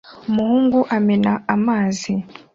[0.29, 2.13] Umuhungu amena amazi